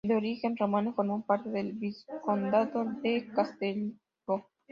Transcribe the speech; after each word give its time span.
De 0.03 0.15
origen 0.15 0.57
romano, 0.57 0.95
formó 0.95 1.23
parte 1.27 1.49
del 1.51 1.73
vizcondado 1.73 2.85
de 3.03 3.27
Castellbó. 3.35 4.49